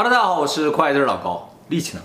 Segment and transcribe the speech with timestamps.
[0.00, 2.02] 哈喽，大家好，我是快字老高，力气呢？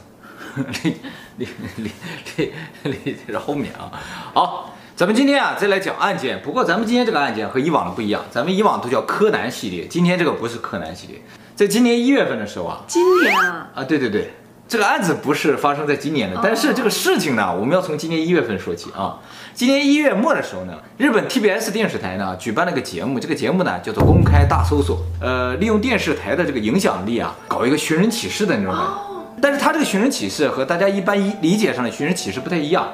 [0.84, 0.98] 力
[1.38, 1.48] 力
[1.78, 2.52] 力
[2.84, 3.90] 力力在后面啊。
[4.34, 11.22] 好，咱们今天啊再来讲案件，不过咱们今天这个案件和以往的不一样，咱们以往都叫柯南系列，今天这个不是柯南系列。
[11.56, 14.34] 在今年一月份的时候啊，今年啊，啊对对对，
[14.68, 19.20] 这个案子不是发生在今年的，但是这个事情呢，我们要从今年一月份说起啊。
[19.54, 28.92] 今年一月末的时候呢，日本 TBS 电视台呢举办了个节目，这个节目呢叫做《公开大搜索》，呃，利用电视台的这个影响力啊，搞一个寻人启事的那种感觉。
[29.40, 32.88] 但是他这个寻人启事和大家一般理解上的寻人启事不太一样，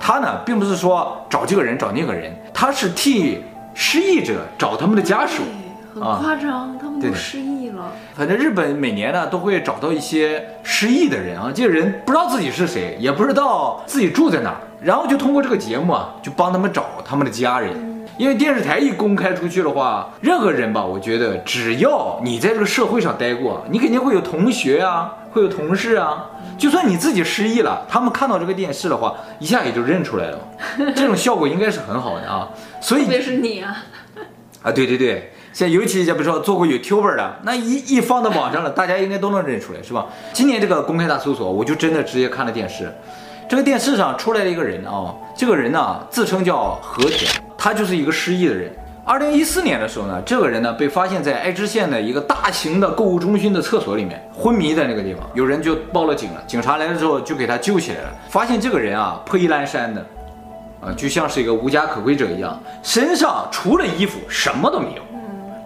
[0.00, 3.44] 他呢并不是说找这个人找那个人，他是替
[3.74, 5.44] 失忆者找他们的家属。
[5.92, 7.92] 很夸张，他们都失忆了。
[8.14, 14.56] 反正日本每年呢都会找到一些失忆的人啊，这个人不知道自己是谁，也不知道自己住在哪儿。
[14.82, 30.38] 然后就通过这个节目啊，就帮他们找他们的家人，因为电视台一公开出去的话，任何人吧，我觉得只要你在这个社会上待过，你肯定会有同学啊，会有同事啊，就算你自己失忆了，他们看到这个电视的话，一下也就认出来了，
[30.96, 32.48] 这种效果应该是很好的啊。
[32.80, 33.84] 所以 特别是你啊，
[34.62, 40.06] 啊对对对，像尤其像比如说做过 YouTuber 的，那一一放到网上了，大家应该都能认出来，是吧？
[40.32, 42.92] 今年这个公开大搜索，我就真的直接看了电视。
[43.48, 48.72] 这个电视上出来了一个人啊，这个人呢自称叫和田，他就是一个失忆的人。
[49.04, 56.42] 二零一四年的时候呢，这个人呢被发现在爱知县的一个大型的购物中心的厕所里面昏迷在那个地方，有人就报了警了。
[56.46, 60.00] 警察来了之后就给他救起来了，发现这个人啊破衣烂衫的，
[60.80, 65.02] 啊就像是一个无家可归者一样，身上除了衣服什么都没有，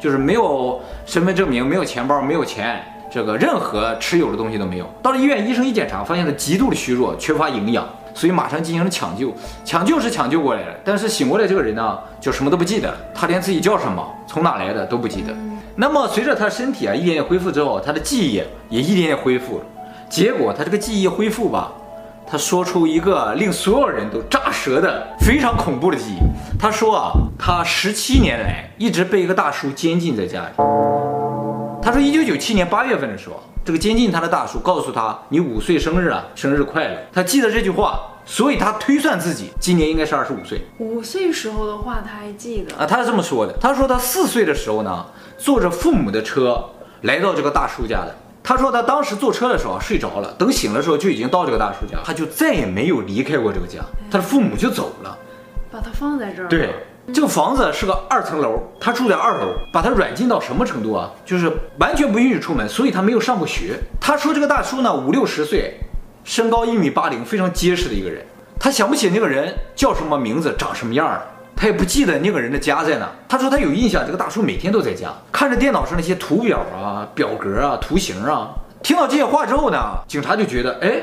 [0.01, 2.83] 就是没有身份证明，没有钱包，没有钱。
[3.09, 4.87] 这个任何持有的东西都没有。
[5.01, 9.33] 到了医院，医生一检查，发现他极度的虚弱，缺乏营养，所以马上进行了抢救。
[9.65, 15.33] 抢救是抢救过来了，但是醒过来这个人呢，就什么都不记得，他连自己叫什么、从哪来的都不记得。
[15.77, 19.65] 那么随着他身体啊一点点恢复之后，他的记忆也一点点恢复了。
[20.09, 21.73] 结果他这个记忆恢复吧，
[22.29, 26.19] 他说出一个令所有人都咋舌的非常恐怖的记忆。
[26.59, 30.51] 他说啊，他十七年来一直被一个大叔监禁在家里。
[31.83, 40.61] 他说，一九九七年八月份的时候，这个监禁他的大叔告诉他：“你五岁生日啊，生日快乐。”他记得这句话，所以他推算自己今年应该是二十五岁。
[40.79, 42.85] 五岁时候的话他还记得啊？
[42.85, 43.53] 他是这么说的。
[43.61, 45.07] 他说他四岁的时候呢，
[45.39, 46.71] 坐着父母的车
[47.03, 48.13] 来到这个大叔家的。
[48.47, 53.81] 他说他当时坐车的时候睡着了，等醒的时候就已经到这个大叔家，他就再也没有离开过这个家。
[54.09, 55.19] 他的父母就走了，
[55.73, 56.49] 把他放在这儿。
[56.49, 56.71] 对。
[57.13, 61.09] 这个房子是个二层楼，他住在二楼，把他软禁到什么程度啊？
[61.25, 61.49] 就是
[61.79, 63.79] 完全不允许出门，所以他没有上过学。
[64.01, 65.75] 他说这个大叔呢，五六十岁，
[66.25, 68.25] 身高一米八零，非常结实的一个人。
[68.59, 71.25] 他想不起那个人叫什么名字，长什么样了，
[71.55, 73.09] 他也不记得那个人的家在哪。
[73.29, 78.49] 他说他有印象，这个大叔每天都在家，看着电脑上那些图表啊、表格啊、图形啊。
[78.83, 79.77] 听到这些话之后呢，
[80.09, 81.03] 警察就觉得，哎，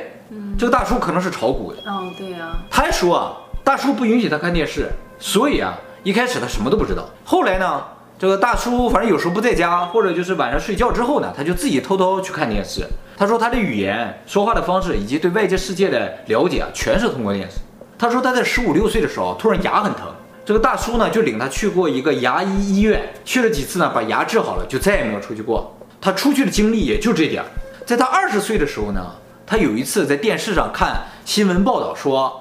[0.58, 1.78] 这个大叔可能是炒股的。
[1.88, 2.50] 哦，对呀。
[2.68, 3.34] 他还说啊，
[3.64, 4.90] 大叔不允许他看电视，
[5.20, 5.78] 所以啊。
[6.02, 7.82] 一开始他什么都不知道，后来呢，
[8.18, 12.82] 这个大叔反正有时候不在家，或者就是晚上睡觉之后呢，他就自己偷偷去看电视。
[13.16, 17.60] 他说他的语言、说话的方式以及对外界世界的了解啊，全是通过电视。
[18.00, 20.08] 他说他在十五六岁的时候突然牙很疼，
[20.46, 25.76] 这个大叔呢就领他去过一个牙医医院，去了几次呢，把牙治好了，就再也没有出去过。
[26.02, 27.48] 他出去的经历也就这点儿。
[27.86, 29.02] 在他二十岁的时候呢，
[29.46, 32.40] 他有一次在电视上看新闻报道说。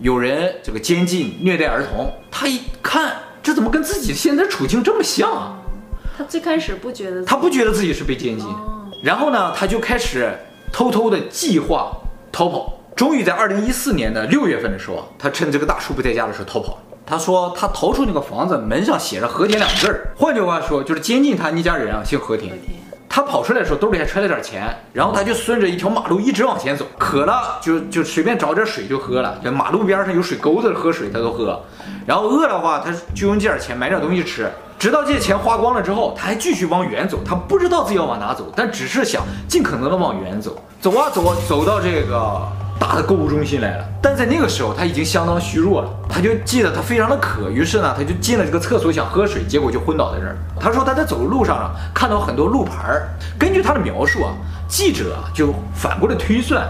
[0.00, 5.56] 有人这个监禁虐待儿童，他一看这怎么跟自己现在处境这么像啊？
[6.18, 8.44] 他最开始不觉得，他不觉得自己是被监禁，
[9.04, 10.36] 然后呢，他就开始
[10.72, 11.96] 偷偷的计划
[12.32, 12.76] 逃跑。
[12.96, 16.76] 终于在二零一四年的六月份的时候，他趁这个大叔不在家的时候逃跑。
[17.06, 22.58] 他说他逃出那个房子，门上写着和田两个字儿，换句话说就是监禁他那家人啊姓和田。
[23.08, 31.62] 他跑出来的时候，兜里还揣了点钱，然后他就顺着一条马路一直往前走，渴了就就随便找点水就喝了，在马路边上有水沟子喝水他都喝，
[32.06, 34.50] 然后饿的话他就用这点钱买点东西吃，
[34.80, 42.63] 直到这些钱花光了之后，他还继续往远走，他不知道自己要往哪走，但只是想尽可能的往远走，走啊走啊，走到这个。
[42.78, 50.36] 大的购物中心来了，但在那个时候他已经相当虚弱了，他就记得他非常的渴，于是呢他就进了这个厕所想喝水，结果就昏倒在这儿。
[50.60, 54.34] 他说他在走的路上啊看到很多路牌儿，根据他的描述啊，
[54.68, 56.66] 记者啊就反过来推算，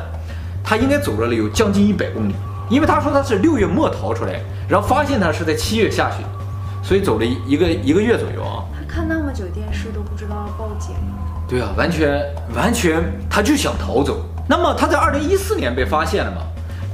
[0.62, 2.34] 他应该走了有将近一百公里，
[2.68, 6.24] 因为他说他是六月末逃出来，然后发现他是在七月下旬，
[6.82, 8.62] 所以走了一个一个月左右啊。
[8.76, 10.94] 他看那么久电视都不知道要报警。
[11.48, 12.22] 对啊，完全
[12.54, 14.24] 完全他就想逃走。
[14.46, 16.42] 那么他在二零一四年被发现了嘛，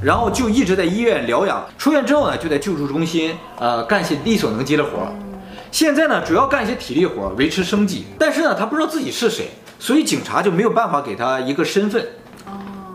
[0.01, 5.11] 然后就一直在医院疗养，出院之后呢，就在救助中心呃干些力所能及的活儿。
[5.69, 8.05] 现在呢，主要干一些体力活儿维持生计。
[8.17, 9.49] 但是呢，他不知道自己是谁，
[9.79, 12.05] 所以警察就没有办法给他一个身份。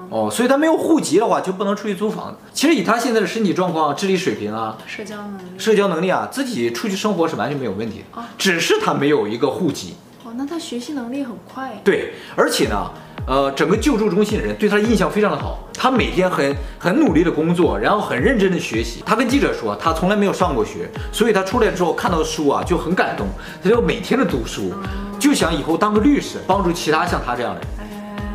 [0.09, 2.37] 哦，所以他没有户籍的话，就不能出去租房子。
[2.53, 8.23] 其实以他现在的身体状况、智力水平啊、社交能力、社交能力啊，自己出去生活是完全没有问题的。
[8.39, 9.97] 只是他没有一个户籍。
[10.25, 11.81] 哦，那他学习能力很快。
[11.83, 12.91] 对，而且呢，
[13.27, 15.59] 呃，整个救助中心的人对他的印象非常的好。
[15.75, 19.03] 他每天很很努力的工作，然后很认真的学习。
[19.05, 23.27] 他跟记者说，他从来没有上过学，所以他出来之后看到书啊就很感动，
[23.63, 24.73] 他就每天的读书，
[25.19, 27.69] 就想以后当个律师，帮助其他像他这样的人。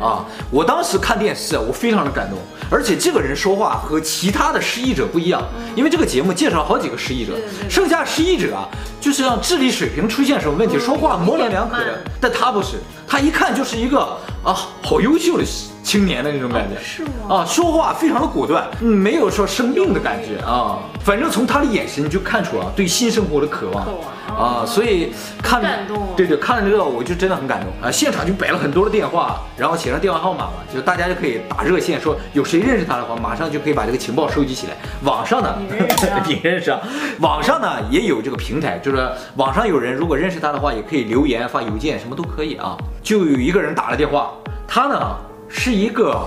[0.00, 0.24] 啊！
[0.50, 2.36] 我当时看电视，我非常的感动，
[2.68, 5.40] 而且这个人说话和其他的失忆者不一样，
[5.76, 7.34] 因为这个节目介绍了好几个失忆者，
[7.70, 8.66] 剩下失忆者啊，
[9.00, 15.44] 就是让智力水平出现什么问题，说话模棱两可的，但他不是，他一看就是一个啊，好优秀的
[15.82, 17.10] 青年的那种感觉，是吗？
[17.28, 23.86] 啊，说话非常的果断，嗯，没有说生病的感觉啊，反正从他的眼神就看出了对新生活的渴望。
[24.32, 25.12] 啊，所以
[25.42, 27.90] 看感动，对对，看了这个我就真的很感动啊！
[27.92, 34.72] 现场就摆了很多的电话，然后写上电话号码嘛，就大家就可以打热线，说有谁认识他的话，马上就可以把这个情报收集起来。
[35.02, 36.22] 网上呢，你认识啊？
[36.26, 36.80] 你认识啊？
[37.20, 39.06] 网上呢也有这个平台，就是
[39.36, 42.74] 网上有人如果认识他的话，也可以留言、发邮件，什么都可以啊。
[43.02, 44.31] 就有一个人打了电话，
[44.74, 45.16] 他呢
[45.50, 46.26] 是一个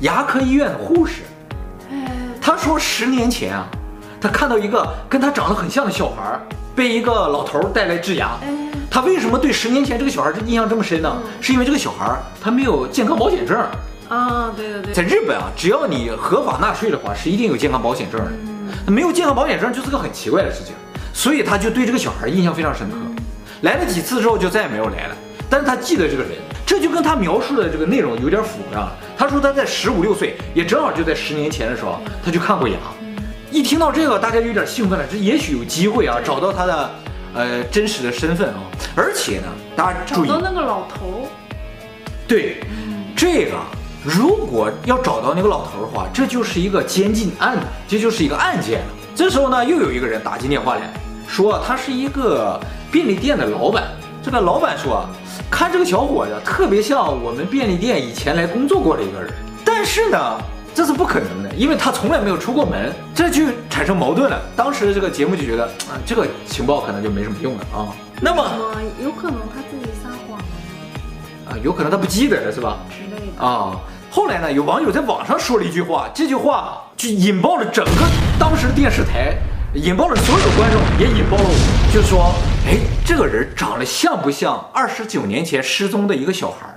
[0.00, 1.22] 牙科医院的护士，
[2.38, 3.66] 他说十年前啊，
[4.20, 6.38] 他看到一个跟他长得很像的小孩。
[6.76, 8.38] 被一个老头带来治牙，
[8.90, 11.16] 他为什么对十年前这个小孩印象这么深呢？
[11.40, 13.58] 是因为这个小孩他没有健康保险证
[14.10, 18.92] 啊，对对对，在日本啊，只要你合法纳税的话，是一定有健康保险证的。
[18.92, 20.74] 没有健康保险证就是个很奇怪的事情，
[21.14, 22.96] 所以他就对这个小孩印象非常深刻。
[23.62, 25.16] 来了几次之后就再也没有来了，
[25.48, 26.32] 但是他记得这个人，
[26.68, 28.92] 这就跟他描述的这个内容有点符合啊。
[29.16, 32.76] 他说他在十五六岁，也正好就在十年前的时候，他就看过牙。
[33.50, 35.04] 一听到这个，大家有点兴奋了。
[35.10, 36.90] 这也许有机会啊，找到他的，
[37.32, 38.60] 呃，真实的身份啊。
[38.94, 41.26] 而且呢，大家注意，找到那个老头。
[42.28, 42.58] 对，
[43.16, 43.52] 这个
[44.04, 47.56] 如果要找到那个老头的话，这就是一个监禁案，
[47.88, 48.86] 这就是一个案件了。
[49.14, 50.82] 这时候呢，又有一个人打进电话来
[51.26, 52.60] 说，他是一个
[52.92, 53.84] 便利店的老板。
[54.22, 55.08] 这个老板说，
[55.50, 59.32] 看这个小伙子特别像我们便利店以前来工作过的一个人，
[59.64, 60.18] 但是呢。
[60.74, 64.40] 这是不可能的，因为他从来没有出过门，这就产生矛盾了。
[64.54, 67.88] 当时这个节目就觉得啊，这个情报可能就没什么用了啊。
[68.20, 68.44] 那么
[69.02, 70.44] 有可能他自己撒谎了
[71.50, 72.78] 啊，有可能他不记得了是吧？
[72.90, 73.76] 之类的啊。
[74.08, 78.06] 后来呢，有网友在网上说了一句话，这句话就引爆了整个
[78.38, 79.36] 当时的电视台，
[79.74, 82.32] 引爆了所有的观众，也引爆了我，就说，
[82.68, 86.68] 哎，这个人长得像不像二十九年前失踪的一个小孩？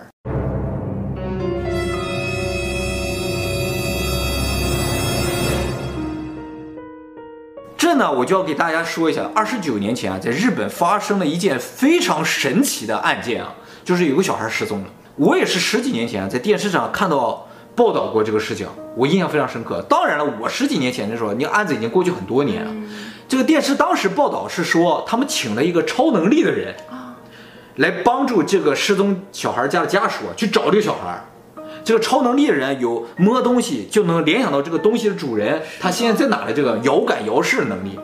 [7.78, 14.88] 这呢，我就要给大家说一下，二十九年前啊，在日本发生了一件非常神奇的案件啊，就是有个小孩失踪了。
[15.18, 17.46] 我也是十几年前在电视上看到
[17.76, 19.82] 报道过这个事情，我印象非常深刻。
[19.90, 22.72] 当然了，我十几年前的时候，那个案子已经过去很多年了。
[23.28, 27.16] 这个电视当时报道是说，他们请了一个超能力的人啊，
[27.78, 31.24] 来帮助这个失踪小孩家的家属去找这个小孩。
[31.84, 37.98] 这个超能力的人有摸东西就能联想到这个东西的主人，他现在在哪的这个遥感遥视能力。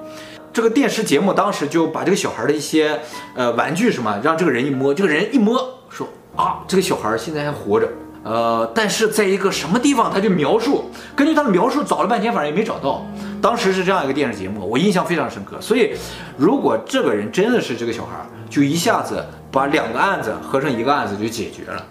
[0.52, 3.00] 这个电视节目当时就把这个小孩的一些
[3.36, 7.88] 呃玩具什么，让这个人一摸，这个人一摸说啊，这个小孩现在还活着，
[8.28, 13.06] 呃，但是在一个什么地方，他就描述，根据他的描述找了半天，反正也没找到。
[13.42, 15.56] 当时是这样一个电视节目，我印象非常深刻。
[15.62, 15.96] 所以
[16.36, 21.86] 如果这个人真的是这个小孩，就一下子把两个案子合成一个案子就解决了。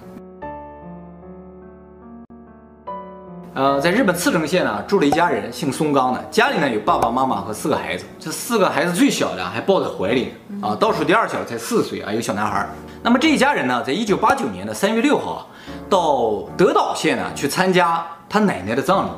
[3.55, 12.69] 呃，在日本茨城县呢，住了一家人，姓松冈的，家里呢有爸爸妈妈和四个孩子，这四个孩子最小的还抱在怀里啊，倒数第二小才四岁啊，一个小男孩。
[13.03, 15.47] 那么这一家人呢，在一九八九年的三月六号啊，
[15.89, 19.11] 到德岛县呢去参加他奶奶的葬礼，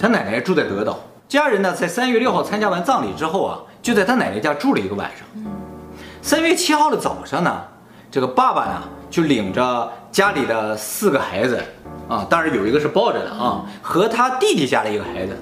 [0.00, 5.26] 他奶奶住在德岛，家人呢在三月六号参加完葬礼之后啊，就在他奶奶家住了一个晚上。
[6.22, 7.62] 三月七号的早上呢，
[8.10, 11.62] 这个爸爸呢就领着家里的四个孩子。
[12.06, 15.34] 啊，当然有一个是抱着的啊，和他弟弟家的一个孩子，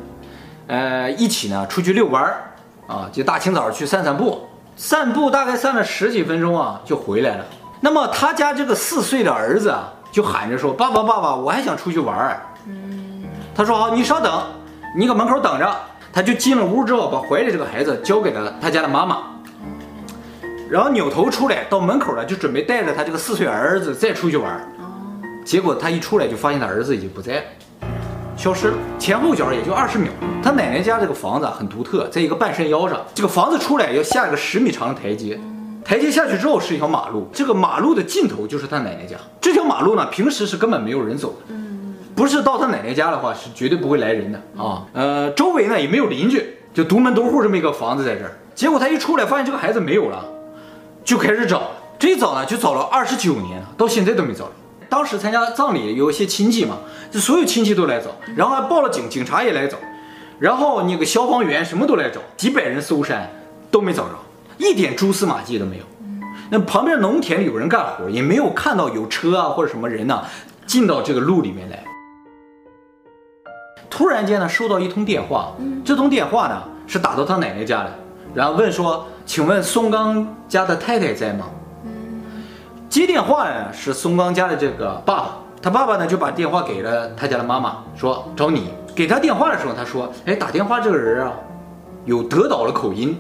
[0.69, 2.53] 呃，一起呢出去遛弯儿
[2.87, 7.45] 啊，就大清早去散散步，散步大概散了十几分钟啊，就回来了。
[7.81, 14.31] 那么他家这个四岁的儿子啊，就喊着说：“爸爸，爸爸，我还想出去玩儿。”嗯，他说：“好，你稍等，
[14.97, 15.75] 你搁门口等着。”
[16.15, 19.23] 他就进了屋之后，把怀里这个孩子交给了他家的妈妈，
[20.69, 24.61] 然后扭头出来到门口了，就准备带着他这个四岁儿子再出去玩。
[25.43, 27.43] 结果他一出来就发现他儿子已经不在了，
[28.37, 30.13] 消失了，前后脚也就二十秒。
[30.43, 35.41] 他奶奶家这个房子很独特，在一个半山腰上，这个房子出来要下一个十米长的台阶，
[35.85, 39.17] 台阶下去之后是一条马路，这个马路的尽头就是他奶奶家。
[39.41, 41.39] 这条马路呢，平时是根本没有人走的。
[41.49, 44.87] 嗯，不是到他奶奶家的话，是绝对不会来人的啊。
[44.93, 48.33] 呃，周围呢也没有邻居，就独门独户这么一个房子在这儿。
[48.55, 50.25] 结果他一出来，发现这个孩子没有了，
[51.05, 51.63] 就开始找。
[51.99, 54.53] 这一找呢，就找了二十九年了，到现在都没找着。
[54.89, 56.77] 当时参加葬礼有一些亲戚嘛，
[57.11, 59.79] 就所有亲戚都来找，然后还报了警，警察也来找，
[60.39, 63.31] 然后那个消防员什么都来找，几百人搜山
[63.71, 64.15] 都没找着，
[64.59, 65.85] 一点蛛丝马迹都没有。
[66.51, 70.23] 那旁边农田里有人干活，也没有看到有车啊或者什么人呢
[70.67, 71.83] 进到这个路里面来。
[73.89, 75.53] 突然间呢，收到一通电话，
[75.85, 77.93] 这通电话呢是打到他奶奶家的，
[78.35, 81.47] 然后问说：“请问松刚家的太太在吗？”
[82.89, 88.71] 接电话呢是松刚家的这个爸爸，他爸爸呢就把电话给了他家的妈妈，说找你。
[88.95, 91.33] 给他电话的时候，他说：“哎，打电话这个人啊，
[92.05, 93.19] 有德岛的口音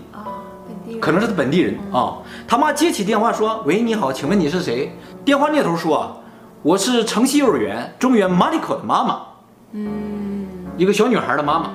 [1.00, 6.22] 可能是他本地人啊。”他妈接起电话说：“喂，你好，请问你是谁？”电话那头说
[6.62, 9.22] ：“我是城西幼儿园中原 Mariko 的妈妈，
[9.72, 10.46] 嗯，
[10.76, 11.70] 一个小女孩的妈妈。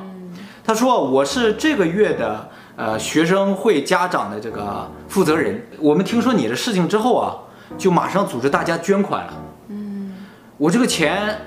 [0.63, 5.65] 他说我是这个月的呃学生会家长的这个负责人。
[5.79, 7.35] 我们听说你的事情之后啊。”
[7.77, 9.33] 就马上组织大家捐款了。
[9.67, 10.15] 嗯，
[10.55, 11.37] 我这个钱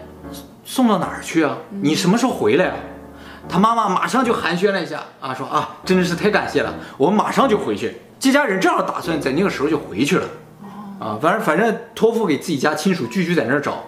[0.66, 1.56] 送到哪儿去啊？
[1.70, 2.74] 你什么时候回来啊？
[3.50, 7.96] 他妈妈马上就寒暄了一下啊，说啊，真的是太感谢了，我们马上就回去。
[8.18, 10.26] 这家人正好打算在那个时候就回去了。
[11.00, 13.84] 啊，反正反正托付给自己家亲属继续在那儿找，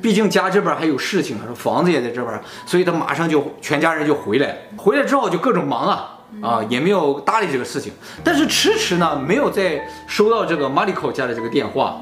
[0.00, 4.54] 毕竟家这边还有事情，他说房子也在这边，所以他马上就全家人就回来了。
[4.76, 6.10] 回来之后就各种忙啊。
[6.42, 7.92] 啊，也没有搭理这个事情，
[8.24, 12.00] 但是迟迟呢没有再收到这个马里口家的这个电话，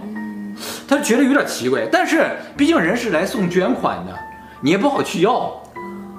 [0.88, 1.86] 他觉得有点奇怪。
[1.92, 4.18] 但是毕竟人是来送捐款的，
[4.62, 5.61] 你也不好去要，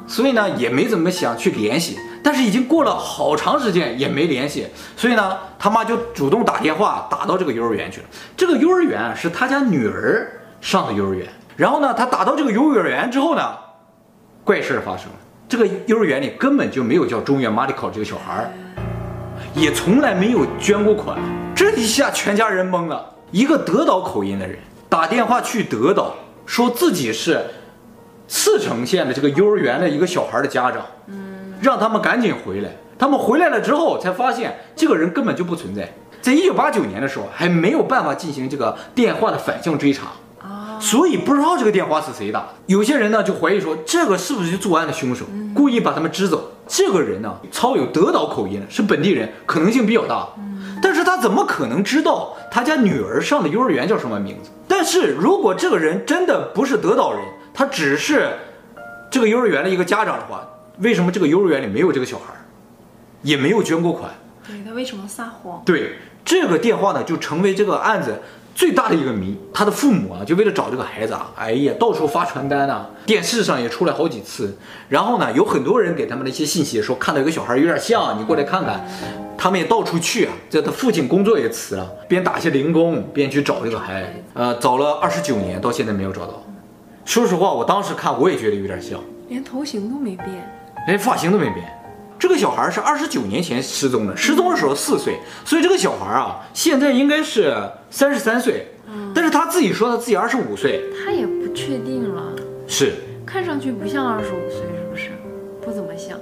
[0.08, 1.98] 所以呢也没怎么想去联系。
[2.24, 8.08] 但是已经过了好长时间也没联系，所以呢他妈就主动打电话打到这个幼儿园去了。
[8.38, 10.32] 这个幼儿园是他家女儿
[10.62, 13.42] 上的幼儿园，然后呢他打到这个幼儿园之后呢，
[14.46, 15.16] 怪事发生了。
[15.50, 18.52] 这个幼儿园里根本就没有叫中原马里考这个小孩儿，
[19.54, 21.20] 也从来没有捐过款。
[21.54, 23.06] 这一下全家人懵了。
[23.32, 24.58] 一个德岛口音的人
[24.88, 27.46] 打电话去德岛，说自己是
[28.28, 30.82] 茨城县的这个幼儿园的一个小孩的家长，
[31.62, 32.70] 让他们赶紧回来。
[32.98, 35.92] 他们回来了之后，才发现这个人根本就不存在。
[36.22, 40.08] 在一九八九年的时候，还没有办法进行这个电话的反向追查。
[40.80, 45.26] 所以不知道这个电话是谁打的，有些人呢就怀疑说，这个是不是就作案的凶手，
[45.56, 46.52] 故意把他们支走。
[46.68, 50.28] 这个人呢操有德岛口音，是本地人，可能性比较大。
[50.82, 54.50] 但是他怎么可能知道他家女儿上的幼儿园叫什么名字？
[54.68, 57.22] 但是如果这个人真的不是德岛人，
[57.54, 58.30] 他只是
[59.12, 60.48] 这个幼儿园的一个家长的话，
[60.80, 62.34] 为什么这个幼儿园里没有这个小孩，
[63.22, 64.12] 也没有捐过款？
[64.46, 65.62] 对，他为什么撒谎？
[65.66, 68.22] 对，这个电话呢就成为这个案子。
[68.56, 74.56] 最大的一个谜，他的父母啊，就为了找这个孩子啊，哎呀，到处发传单啊，电视上也出来好几次。
[74.90, 78.86] 然后呢，有很多人给他们的一些信息，说看到一个小孩有点像，你过来看看。
[79.36, 84.10] 他们也到处去啊，这他父亲工作也辞了，边打些零工边去找这个孩子。
[84.36, 86.44] 呃，找了二十九年，到现在没有找到。
[87.06, 90.30] 说实话，我当时看我也觉得有点像，连头型都没变，
[90.88, 91.66] 连发型都没变。
[92.18, 97.54] 这个小孩是二十九年前失踪的，失踪的时候四岁，所以这个小孩啊，现在应该是
[97.90, 98.68] 三十三岁。
[98.88, 102.24] 嗯，但是他自己说他自己二十五岁，他也不确定了。
[102.68, 102.94] 是，
[103.26, 105.10] 看上去不像二十五岁，是不是？
[105.62, 106.18] 不怎么像。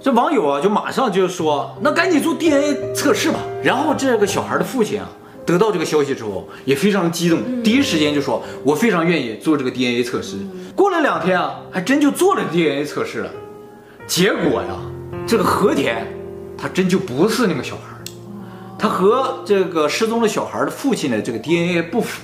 [0.00, 3.40] 这网友啊，就马上就说，那赶紧做 DNA 测试吧。
[3.62, 5.08] 然后这个小孩的父亲啊，
[5.46, 10.36] 得到这个消息之后，也非常激动，嗯、第一时间就说，我非常愿意做这个 DNA 测试。
[10.36, 13.30] 嗯、过了两天啊，还真就做了 DNA 测试了，
[14.06, 14.68] 结果呀。
[15.26, 16.06] 这个和田，
[16.58, 17.82] 他真就不是那个小孩，
[18.78, 22.22] 他和这个失踪的小孩的父亲的这个 DNA 不符。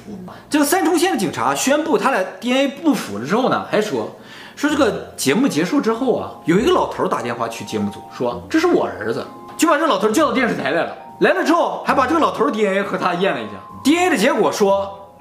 [0.50, 4.16] 这个三重县的警察宣布他俩 DNA 不符了之后呢，还说
[4.56, 9.24] 说这个节目结束之后啊，有一个老头打电话去节目组说这是我儿子，
[9.56, 10.96] 就把这老头叫到电视台来了。
[11.20, 15.14] 来了之后还把这个老头 DNA 和他验了一下，DNA 的结果说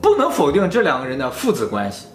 [0.00, 2.06] 不能否定这两个人的父子关系。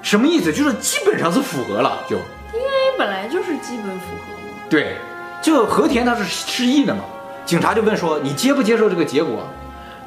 [0.00, 0.52] 什么意思？
[0.52, 2.98] 就是基本上是符合了就 DNA。
[2.98, 4.48] 本来就是基本符合嘛。
[4.70, 4.96] 对，
[5.42, 7.02] 这个和田他是失忆的嘛，
[7.44, 9.40] 警察就问说，你接不接受这个结果？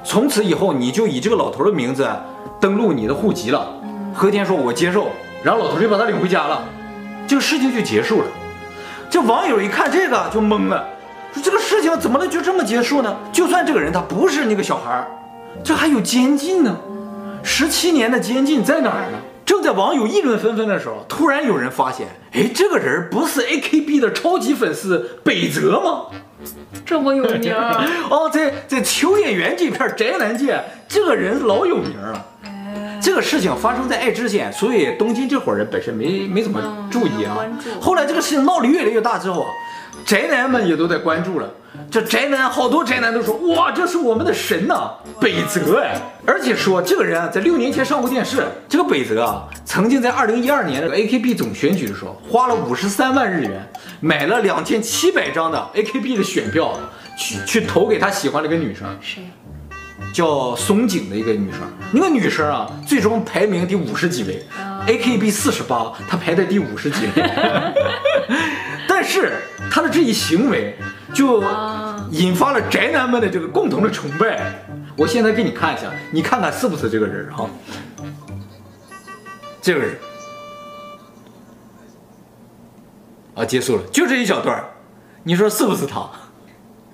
[0.04, 2.10] 从此以后你就以这个老头的名字
[2.60, 3.72] 登录你的户籍了。
[4.16, 5.10] 和田说，我接受，
[5.44, 6.64] 然后老头就把他领回家了，
[7.28, 8.28] 这个事情就结束了。
[9.10, 10.86] 这网友一看这个就懵了，
[11.34, 13.18] 说这个事情怎么能就这么结束呢？
[13.32, 15.08] 就算这个人他不是那个小孩，
[15.64, 16.78] 这还有监禁呢，
[17.44, 19.18] 十七年的监禁在哪儿呢？
[19.46, 26.06] 正在网友议论纷纷的时候，突然有人发现，哎，这个人不是 AKB 的超级粉丝北泽吗？
[26.86, 32.26] 这么有名儿 哦，在在秋叶原这片宅男界，这个人老有名了。
[32.44, 37.38] 哎，这个事情发生在爱知县，所以东京这伙人本身没没怎么注意啊。
[37.82, 39.50] 后来这个事情闹得越来越大之后啊，
[40.06, 41.50] 宅男们也都在关注了。
[41.90, 46.00] 这宅男好多宅男都说，哇，这是我们的神呐、啊，北泽哎！
[46.26, 48.44] 而且说这个人啊，在六年前上过电视。
[48.68, 53.66] 这个北泽啊，曾经在二零一二年的 AKB 总选举的时候，花了五十三万日元，
[54.00, 56.78] 买了两千七百张的 AKB 的选票，
[57.18, 58.88] 去去投给他喜欢的一个女生。
[59.02, 59.24] 谁？
[60.14, 61.60] 叫松井的一个女生，
[61.94, 64.46] 那个女生啊，最终排名第五十几位
[64.88, 67.24] ，AKB 四十八，她排在第五十几位。
[69.02, 69.32] 但是
[69.72, 70.76] 他的这一行为，
[71.12, 71.44] 就
[72.12, 74.64] 引发了宅男们的这个共同的崇拜。
[74.96, 77.50] 我现在给你看一下，你看看是不是这个人哈？
[79.60, 79.98] 这个人
[83.34, 84.64] 啊，结束了，就这一小段，
[85.24, 86.08] 你说是不是他？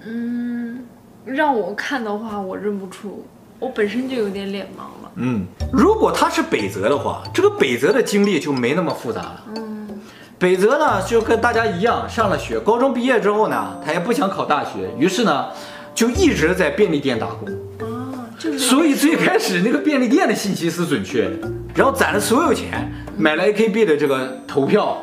[0.06, 0.86] 嗯
[1.26, 3.28] 让我看的话，我认不出，
[3.60, 5.12] 我本身就有点脸盲了。
[5.16, 9.44] 嗯，如果他是北泽的话，这个北泽的经历就没那么复杂了。
[9.58, 9.67] 嗯，
[10.40, 15.48] 北泽呢就跟大家一样上了学，高中毕业之后呢，他也不想考大学，于是呢
[15.96, 17.50] 就一直在便利店打工。
[17.80, 18.60] 啊，就是。
[18.60, 25.00] 所以最开始那个便利店的信息是准确的，然后攒了所有钱买了 AKB 的这个投票，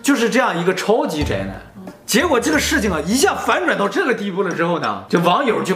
[0.00, 1.60] 就是这样一个超级宅男。
[2.06, 5.74] 结果这个事情啊一下反转到这个地步了之后呢，就网友就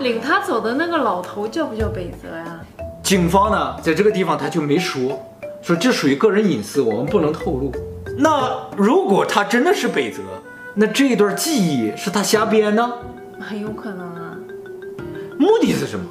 [0.00, 2.60] 领他走的那个老头叫不叫北泽呀？
[3.12, 5.20] 警方呢在这个地方他就没说，
[5.60, 7.70] 说这属于个人隐私，我们不能透露。
[8.16, 10.22] 那如果他真的是北泽，
[10.72, 12.90] 那这一段记忆是他瞎编呢？
[13.38, 14.34] 很有可能啊。
[15.38, 16.06] 目的是什么？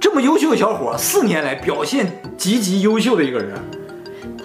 [0.00, 3.56] 这么优秀的小伙，四年来表现极其优秀的一个人。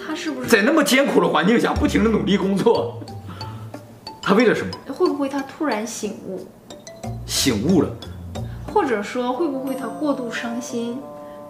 [0.00, 3.02] 他是不是在那么艰苦的环境下不停地努力工作？
[4.22, 4.70] 他为了什么？
[4.94, 6.46] 会不会他突然醒悟？
[7.26, 7.90] 醒悟了，
[8.72, 11.00] 或者说会不会他过度伤心，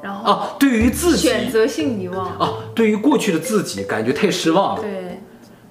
[0.03, 5.21] 然后啊，对于自己选择性遗忘啊，对于过去的自己感觉太失望了，对，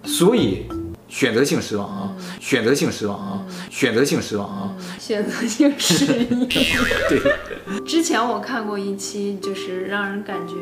[0.04, 0.66] 所以
[1.08, 6.46] 选择性失望啊，选择性失望啊，选择性失望啊，选择性失忆。
[6.48, 10.54] 对， 之前我看过一期，就是让人感觉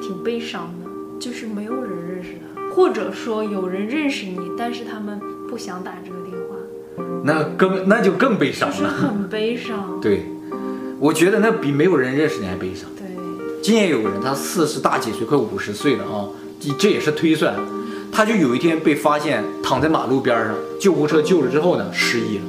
[0.00, 0.90] 挺悲伤的。
[1.20, 6.56] 就是没有人认识他，或者说有人认识你，但是他们不想打这个电话，
[7.22, 10.00] 那更那就更悲伤了，就是很悲伤。
[10.00, 10.24] 对，
[10.98, 12.90] 我觉得那比没有人认识你还悲伤。
[12.98, 13.01] 对，
[13.62, 16.26] 今年有个人，他四十大几岁，快五十岁了啊，
[16.76, 17.54] 这也是推算，
[18.10, 22.44] 他就有一天被发现躺在马路边上，救护车救了之后呢，失忆了，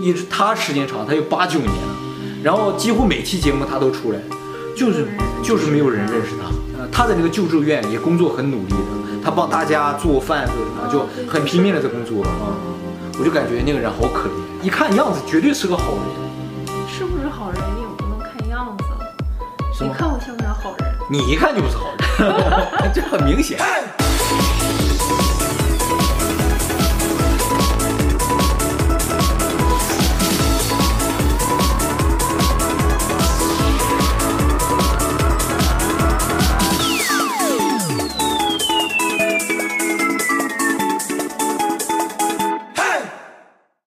[0.00, 1.94] 一直他时间长，他有八九年了，
[2.42, 4.18] 然后几乎每期节目他都出来，
[4.74, 5.06] 就是
[5.42, 6.50] 就是没有人认识他。
[6.90, 12.56] 他在那个救助院也工作很努力的，他帮大家做饭做什么，就很拼命的在工作啊。
[13.18, 16.74] 我就感觉那个人好可怜，一看样子绝对是个好人。
[16.88, 18.84] 是不是好人也不能看样子？
[19.80, 20.94] 你看我像不像好人？
[21.10, 21.86] 你一看就不是好
[22.18, 23.58] 人， 这很明显。